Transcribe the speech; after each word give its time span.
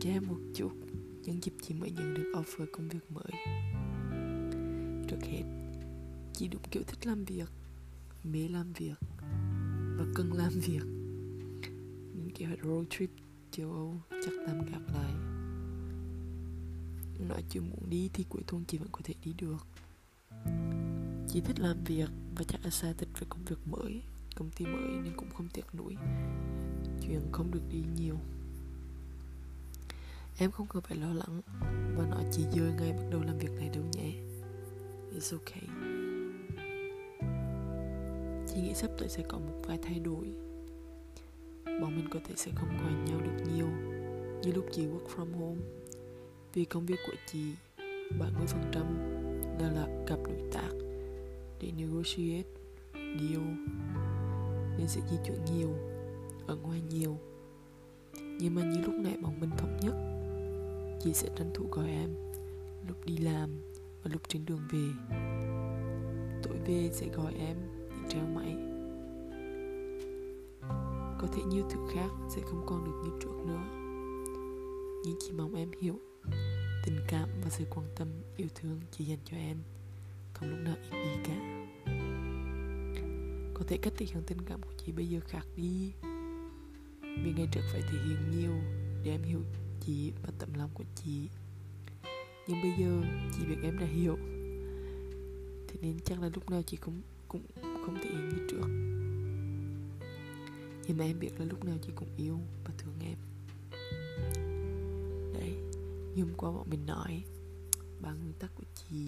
cho 0.00 0.10
em 0.10 0.26
một 0.28 0.38
chút 0.54 0.72
Nhân 1.24 1.40
dịp 1.42 1.52
chị 1.62 1.74
mới 1.74 1.90
nhận 1.90 2.14
được 2.14 2.32
offer 2.34 2.66
công 2.72 2.88
việc 2.88 3.10
mới. 3.10 3.32
Trước 5.08 5.18
hết, 5.22 5.42
Chị 6.34 6.48
đúng 6.48 6.62
kiểu 6.70 6.82
thích 6.86 7.06
làm 7.06 7.24
việc, 7.24 7.48
Mê 8.24 8.48
làm 8.48 8.72
việc, 8.72 8.94
Và 9.96 10.04
cần 10.14 10.32
làm 10.32 10.52
việc. 10.52 10.84
Nên 12.14 12.32
kế 12.34 12.46
hoạch 12.46 12.64
road 12.64 12.86
trip 12.90 13.10
châu 13.50 13.72
Âu 13.72 13.94
chắc 14.10 14.32
tạm 14.46 14.58
gặp 14.72 14.94
lại. 14.94 15.12
Nói 17.28 17.42
chưa 17.48 17.60
muốn 17.60 17.90
đi 17.90 18.10
thì 18.12 18.24
cuối 18.28 18.42
tuần 18.46 18.64
chị 18.68 18.78
vẫn 18.78 18.88
có 18.92 19.00
thể 19.04 19.14
đi 19.24 19.32
được. 19.32 19.66
Chị 21.28 21.40
thích 21.40 21.60
làm 21.60 21.84
việc 21.84 22.10
và 22.36 22.44
chắc 22.48 22.62
excited 22.62 23.08
về 23.20 23.26
công 23.28 23.44
việc 23.44 23.58
mới, 23.66 24.02
Công 24.36 24.50
ty 24.50 24.64
mới 24.64 25.02
nên 25.04 25.12
cũng 25.16 25.30
không 25.30 25.48
tiếc 25.48 25.74
nuối. 25.74 25.96
Chuyện 27.08 27.20
không 27.32 27.50
được 27.50 27.60
đi 27.70 27.82
nhiều. 27.96 28.16
Em 30.38 30.50
không 30.50 30.66
cần 30.66 30.82
phải 30.82 30.96
lo 30.96 31.12
lắng 31.12 31.40
Và 31.96 32.06
nó 32.10 32.16
chỉ 32.32 32.42
dời 32.52 32.72
ngay 32.72 32.92
bắt 32.92 33.04
đầu 33.10 33.20
làm 33.22 33.38
việc 33.38 33.50
này 33.56 33.70
đâu 33.74 33.84
nhé. 33.92 34.12
It's 35.14 35.36
okay. 35.38 35.62
Chị 38.48 38.60
nghĩ 38.60 38.74
sắp 38.74 38.90
tới 38.98 39.08
sẽ 39.08 39.22
có 39.28 39.38
một 39.38 39.62
vài 39.66 39.78
thay 39.82 39.98
đổi. 39.98 40.26
Bọn 41.64 41.96
mình 41.96 42.08
có 42.10 42.20
thể 42.24 42.34
sẽ 42.36 42.50
không 42.54 42.68
quen 42.68 43.04
nhau 43.04 43.20
được 43.20 43.52
nhiều 43.54 43.68
Như 44.42 44.52
lúc 44.52 44.66
chị 44.72 44.86
work 44.86 45.06
from 45.16 45.38
home. 45.40 45.60
Vì 46.54 46.64
công 46.64 46.86
việc 46.86 46.98
của 47.06 47.16
chị 47.32 47.52
70% 48.18 49.58
là 49.60 49.70
là 49.70 49.86
gặp 50.06 50.18
đối 50.24 50.50
tác 50.52 50.70
Để 51.60 51.72
negotiate 51.76 52.48
Deal. 52.94 53.42
Nên 54.78 54.88
sẽ 54.88 55.00
di 55.10 55.16
chuyển 55.26 55.44
nhiều. 55.44 55.97
Ở 56.48 56.56
ngoài 56.56 56.80
nhiều. 56.90 57.18
Nhưng 58.40 58.54
mà 58.54 58.62
như 58.62 58.80
lúc 58.80 58.94
nãy 58.94 59.16
bọn 59.22 59.40
mình 59.40 59.50
thống 59.58 59.76
nhất, 59.82 59.94
Chị 61.00 61.14
sẽ 61.14 61.28
tranh 61.36 61.50
thủ 61.54 61.66
gọi 61.70 61.88
em, 61.88 62.10
Lúc 62.88 62.96
đi 63.04 63.16
làm 63.16 63.50
Và 64.02 64.10
lúc 64.12 64.22
trên 64.28 64.44
đường 64.44 64.60
về. 64.72 64.88
Tối 66.42 66.56
về 66.66 66.90
sẽ 66.92 67.08
gọi 67.08 67.34
em 67.38 67.56
Để 67.90 68.08
treo 68.08 68.26
máy. 68.34 68.56
Có 71.20 71.28
thể 71.32 71.42
nhiều 71.48 71.64
thứ 71.70 71.78
khác 71.94 72.10
Sẽ 72.28 72.42
không 72.44 72.62
còn 72.66 72.84
được 72.84 73.02
như 73.04 73.10
trước 73.20 73.46
nữa. 73.46 73.62
Nhưng 75.04 75.16
chỉ 75.20 75.32
mong 75.32 75.54
em 75.54 75.70
hiểu, 75.80 75.94
Tình 76.86 76.96
cảm 77.08 77.28
và 77.44 77.50
sự 77.50 77.64
quan 77.70 77.86
tâm, 77.96 78.08
Yêu 78.36 78.48
thương 78.54 78.80
chị 78.90 79.04
dành 79.04 79.18
cho 79.24 79.36
em, 79.36 79.56
Không 80.34 80.50
lúc 80.50 80.58
nào 80.58 80.76
ít 80.90 80.98
đi 81.04 81.22
cả. 81.24 81.66
Có 83.54 83.64
thể 83.66 83.76
cách 83.76 83.92
thể 83.96 84.06
hiện 84.12 84.22
tình 84.26 84.38
cảm 84.46 84.62
của 84.62 84.72
chị 84.76 84.92
bây 84.92 85.06
giờ 85.08 85.20
khác 85.28 85.46
đi. 85.56 85.92
Vì 87.24 87.32
ngày 87.32 87.48
trước 87.52 87.60
phải 87.72 87.82
thể 87.82 87.98
hiện 88.06 88.30
nhiều 88.30 88.52
Để 89.04 89.10
em 89.10 89.22
hiểu 89.22 89.42
chị 89.80 90.12
và 90.22 90.32
tấm 90.38 90.48
lòng 90.54 90.70
của 90.74 90.84
chị. 90.94 91.28
Nhưng 92.46 92.62
bây 92.62 92.72
giờ 92.78 93.02
chị 93.32 93.46
biết 93.46 93.56
em 93.62 93.78
đã 93.78 93.86
hiểu. 93.86 94.16
Thế 95.68 95.74
nên 95.80 95.98
chắc 96.04 96.22
là 96.22 96.30
lúc 96.34 96.50
nào 96.50 96.62
chị 96.62 96.76
cũng 96.76 97.02
cũng 97.28 97.42
không 97.62 97.98
thể 98.02 98.10
như 98.10 98.46
trước. 98.50 98.68
Nhưng 100.86 100.98
mà 100.98 101.04
em 101.04 101.20
biết 101.20 101.30
là 101.38 101.44
lúc 101.44 101.64
nào 101.64 101.76
chị 101.82 101.92
cũng 101.94 102.08
yêu 102.16 102.40
và 102.64 102.74
thương 102.78 102.94
em. 103.00 103.18
Đấy, 105.34 105.56
như 106.14 106.22
hôm 106.22 106.34
qua 106.36 106.50
bọn 106.50 106.70
mình 106.70 106.86
nói, 106.86 107.22
ba 108.00 108.12
nguyên 108.12 108.32
tắc 108.38 108.50
của 108.54 108.64
chị. 108.74 109.06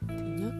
Thứ 0.00 0.36
nhất 0.40 0.52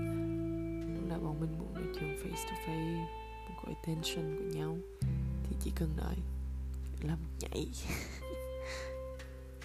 là 1.09 1.19
bọn 1.19 1.41
mình 1.41 1.59
muốn 1.59 1.75
nói 1.75 1.85
chuyện 1.95 2.17
face 2.17 2.49
to 2.49 2.55
face, 2.67 3.07
muốn 3.45 3.57
có 3.57 3.73
attention 3.77 4.37
của 4.37 4.59
nhau, 4.59 4.79
thì 5.45 5.57
chỉ 5.61 5.73
cần 5.77 5.89
nói 5.97 6.15
làm 7.07 7.19
nhảy. 7.41 7.67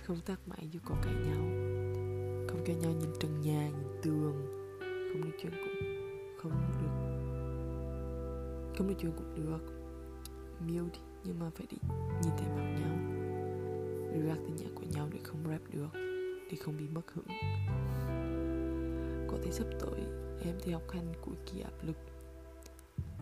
Không 0.04 0.20
tắt 0.26 0.40
máy 0.48 0.70
dù 0.72 0.80
có 0.86 0.96
cãi 1.04 1.14
nhau. 1.14 1.42
Không 2.50 2.64
cho 2.68 2.74
nhau 2.74 2.92
nhìn 2.92 3.10
trần 3.20 3.42
nhà, 3.42 3.70
nhìn 3.70 4.02
tường. 4.02 4.36
Không 4.80 5.22
nói 5.22 5.32
chuyện 5.42 5.52
cũng 5.52 5.98
không 6.42 6.52
được. 6.82 6.96
Không 8.78 8.88
nói 8.88 8.96
chuyện 9.00 9.12
cũng 9.18 9.36
được. 9.36 9.60
Miêu 10.68 10.84
đi 10.94 11.00
nhưng 11.24 11.40
mà 11.40 11.50
phải 11.56 11.68
đi 11.70 11.78
nhìn 12.24 12.32
thấy 12.38 12.48
mặt 12.48 12.80
nhau. 12.80 12.98
React 14.14 14.40
tới 14.40 14.52
nhạc 14.58 14.70
của 14.76 14.86
nhau 14.92 15.10
để 15.12 15.20
không 15.24 15.44
rap 15.50 15.62
được, 15.74 15.90
để 16.52 16.58
không 16.64 16.78
bị 16.78 16.88
mất 16.88 17.02
hứng. 17.14 17.28
Có 19.28 19.38
thể 19.44 19.52
sắp 19.52 19.68
tới, 19.80 20.02
em 20.42 20.56
thì 20.64 20.72
học 20.72 20.92
hành 20.92 21.14
cuối 21.22 21.36
kỳ 21.46 21.62
áp 21.62 21.74
lực. 21.84 21.98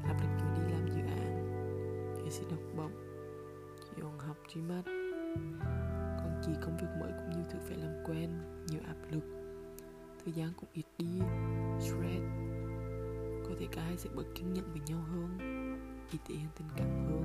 Áp 0.04 0.18
lực 0.22 0.30
kiểu 0.40 0.66
đi 0.66 0.74
làm 0.74 0.90
dự 0.90 1.02
án. 1.02 1.44
Chuyện 2.18 2.32
sẽ 2.32 2.44
học 2.50 2.60
bổng 2.78 3.07
dọn 3.98 4.20
học 4.20 4.38
GMAT 4.56 4.86
chỉ 6.48 6.52
công 6.62 6.78
việc 6.78 6.88
mới 7.00 7.12
cũng 7.18 7.30
nhiều 7.30 7.46
thứ 7.50 7.60
phải 7.68 7.78
làm 7.78 8.04
quen, 8.06 8.30
nhiều 8.68 8.82
áp 8.86 8.96
lực. 9.12 9.24
Thời 10.24 10.34
gian 10.34 10.54
cũng 10.58 10.70
ít 10.74 10.86
đi, 10.98 11.20
stress. 11.80 12.24
Có 13.48 13.56
thể 13.60 13.68
cả 13.72 13.82
hai 13.82 13.98
sẽ 13.98 14.10
bớt 14.16 14.24
kiên 14.36 14.54
nhẫn 14.54 14.72
với 14.72 14.82
nhau 14.86 15.00
hơn 15.00 15.38
ít 16.12 16.20
thể 16.28 16.36
hiện 16.36 16.50
tình 16.58 16.68
cảm 16.78 16.90
hơn. 16.90 17.24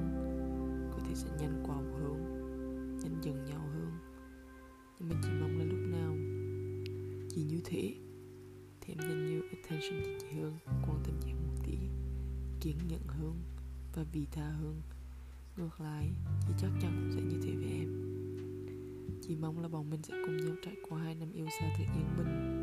Có 0.92 0.98
thể 1.08 1.14
sẽ 1.14 1.28
nhanh 1.40 1.62
qua 1.66 1.76
hơn, 1.76 2.98
nhanh 3.02 3.20
dần 3.22 3.44
nhau 3.44 3.60
hơn. 3.60 3.92
Nhưng 4.98 5.08
mà 5.08 5.16
chỉ 5.22 5.28
mong 5.40 5.58
là 5.58 5.64
lúc 5.64 5.80
nào 5.98 6.14
chị 7.28 7.44
như 7.44 7.60
thế 7.64 7.94
thì 8.80 8.94
em 8.94 8.98
dành 8.98 9.26
nhiều 9.26 9.42
attention 9.50 10.02
cho 10.04 10.10
chị 10.20 10.40
hơn, 10.40 10.58
quan 10.66 11.00
tâm 11.04 11.14
chị 11.24 11.32
một 11.32 11.62
tí, 11.66 11.78
kiên 12.60 12.78
nhẫn 12.88 13.06
hơn 13.06 13.42
và 13.94 14.02
vì 14.12 14.26
tha 14.32 14.48
hơn 14.48 14.82
ngược 15.56 15.80
lại 15.80 16.10
chị 16.46 16.52
chắc 16.58 16.70
chắn 16.80 16.92
cũng 17.00 17.12
sẽ 17.14 17.22
như 17.22 17.40
thế 17.42 17.56
với 17.56 17.72
em. 17.72 17.88
Chị 19.22 19.36
mong 19.36 19.60
là 19.60 19.68
bọn 19.68 19.90
mình 19.90 20.02
sẽ 20.02 20.14
cùng 20.26 20.36
nhau 20.36 20.54
trải 20.62 20.74
qua 20.88 21.02
hai 21.02 21.14
năm 21.14 21.32
yêu 21.32 21.46
xa 21.60 21.70
thật 21.76 21.84
yên 21.96 22.06
bình 22.16 22.62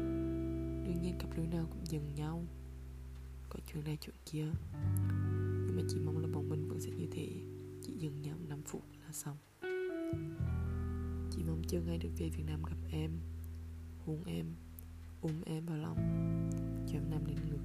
Đương 0.86 1.02
nhiên 1.02 1.18
cặp 1.20 1.30
đôi 1.38 1.48
nào 1.48 1.66
cũng 1.70 1.86
dần 1.86 2.16
nhau. 2.16 2.44
Có 3.50 3.60
chuyện 3.68 3.84
này 3.84 3.98
chuyện 4.02 4.16
kia. 4.26 4.48
Nhưng 5.66 5.76
mà 5.76 5.82
chị 5.90 6.00
mong 6.00 6.18
là 6.18 6.28
bọn 6.34 6.50
mình 6.50 6.68
vẫn 6.68 6.80
sẽ 6.80 6.92
như 6.92 7.08
thế. 7.12 7.28
Chỉ 7.84 7.94
dừng 7.98 8.22
nhau 8.22 8.38
5 8.48 8.62
phút 8.66 8.82
là 9.06 9.12
xong. 9.12 9.38
Chị 11.32 11.44
mong 11.48 11.62
chưa 11.68 11.82
ngay 11.82 11.98
được 11.98 12.10
về 12.18 12.30
Việt 12.30 12.44
Nam 12.48 12.64
gặp 12.64 12.78
em 12.92 13.12
Hôn 14.06 14.24
em, 14.26 14.46
Ôm 15.22 15.42
em 15.46 15.66
vào 15.66 15.78
lòng, 15.78 15.98
Cho 16.88 16.98
em 16.98 17.10
nằm 17.10 17.26
lên 17.26 17.38
ngực, 17.50 17.64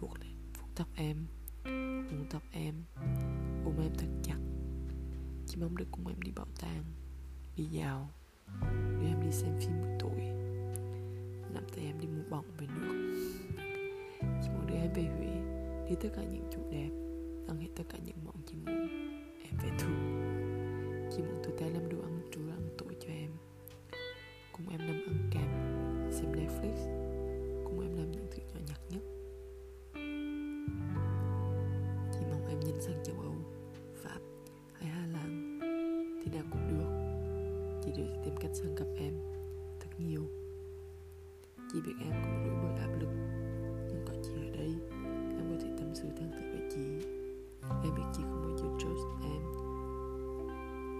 Vuốt 0.00 0.14
lên 0.20 0.36
Vuốt 0.58 0.68
tóc 0.74 0.88
em 0.94 1.26
Hôn 2.10 2.26
tóc 2.30 2.42
em. 2.52 2.74
Ôm 3.78 3.86
em 3.86 3.92
thật 3.98 4.06
chặt. 4.22 4.38
Chỉ 5.46 5.56
mong 5.60 5.76
được 5.76 5.84
cùng 5.90 6.06
em 6.06 6.20
đi 6.20 6.32
bảo 6.36 6.46
tàng, 6.60 6.84
đi 7.56 7.64
dạo, 7.64 8.10
đưa 9.00 9.06
em 9.06 9.20
đi 9.22 9.32
xem 9.32 9.50
phim 9.60 9.80
buổi 9.80 9.90
tối 9.98 10.20
nắm 11.54 11.64
tay 11.74 11.84
em 11.84 12.00
đi 12.00 12.06
mua 12.06 12.22
bỏng 12.30 12.44
về 12.58 12.66
nước. 12.66 13.16
Chỉ 14.42 14.48
muốn 14.48 14.66
đưa 14.66 14.74
em 14.74 14.92
về 14.94 15.02
huế, 15.02 15.32
đi 15.90 15.96
tất 16.02 16.08
cả 16.16 16.22
những 16.32 16.48
chỗ 16.50 16.60
đẹp, 16.70 16.90
ăn 17.48 17.60
hết 17.60 17.68
tất 17.76 17.84
cả 17.88 17.98
những 18.06 18.24
món 18.24 18.34
chỉ 18.46 18.54
muốn 18.54 18.88
em 19.42 19.54
về 19.62 19.70
thương 19.78 20.18
chỉ 21.12 21.22
muốn 21.22 21.44
tụi 21.44 21.52
ta 21.58 21.66
làm 21.66 21.88
đồ 21.88 22.02
ăn 22.02 22.17
chỉ 37.98 38.04
tìm 38.24 38.34
cách 38.40 38.50
sang 38.54 38.74
gặp 38.74 38.86
em 38.96 39.14
thật 39.80 39.88
nhiều. 39.98 40.22
Chị 41.72 41.80
biết 41.86 41.92
em 42.00 42.12
cũng 42.22 42.44
một 42.44 42.58
nỗi 42.62 42.78
áp 42.78 42.98
lực, 43.00 43.08
Nhưng 43.88 44.04
có 44.06 44.12
chị 44.22 44.30
ở 44.34 44.50
đây, 44.56 44.74
Em 45.36 45.44
có 45.50 45.56
thể 45.60 45.68
tâm 45.78 45.94
sự 45.94 46.04
thân 46.16 46.30
thiết 46.32 46.46
với 46.52 46.68
chị. 46.70 47.06
Em 47.84 47.94
biết 47.96 48.02
chị 48.16 48.22
không 48.22 48.42
bao 48.42 48.56
giờ 48.56 48.66
trust 48.78 49.06
em. 49.22 49.42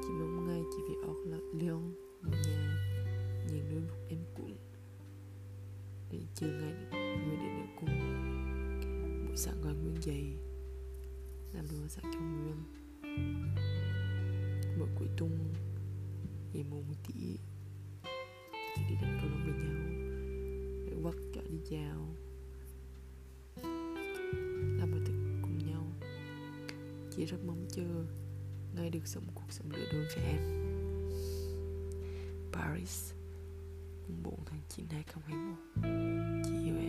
Chị 0.02 0.08
mong 0.11 0.46
ngay 0.46 0.62
chị 0.70 0.82
về 0.88 0.94
óc 1.06 1.17
là 1.25 1.38
Leon 1.61 1.82
nhà 2.23 2.76
Nhìn 3.52 3.62
đôi 3.70 3.81
mắt 3.81 3.96
em 4.08 4.19
cũng 4.37 4.56
Để 6.11 6.19
chờ 6.34 6.46
ngày 6.46 6.75
người 6.93 7.37
để 7.37 7.49
được 7.58 7.73
cùng. 7.81 7.90
Buổi 9.26 9.37
sáng 9.37 9.62
gọi 9.62 9.75
Nguyên 9.75 10.02
dậy, 10.02 10.37
Làm 11.52 11.64
đồ 11.70 11.88
sáng 11.88 12.05
cho 12.14 12.20
Nguyên. 12.20 12.62
Mỗi 14.78 14.88
cuối 14.99 15.08
tuần 15.17 15.68
thì 16.53 16.62
mua 16.62 16.81
một 16.83 16.95
tí. 17.06 17.39
Thì 18.77 18.83
đi 18.89 18.95
đánh 19.03 19.19
cầu 19.21 19.31
lông 19.31 19.45
với 19.45 19.55
nhau. 19.65 19.75
Rồi 20.91 21.03
quất 21.03 21.15
cho 21.35 21.41
đi 21.50 21.59
chào. 21.71 22.15
Làm 24.79 24.91
một 24.91 24.99
thứ 25.06 25.12
cùng 25.43 25.59
nhau. 25.59 25.87
Chị 27.11 27.25
rất 27.25 27.39
mong 27.47 27.67
chờ. 27.71 28.05
Ngày 28.75 28.91
được 28.91 29.06
sống 29.06 29.25
cuộc 29.35 29.53
sống 29.53 29.71
lửa 29.71 29.89
đôi 29.93 30.06
với 30.15 30.25
em. 30.25 30.41
Paris 32.53 33.12
4 34.23 34.45
tháng 34.47 34.61
9 34.69 34.87
2021 34.91 36.45
chị 36.45 36.53
yêu 36.65 36.77
em. 36.77 36.88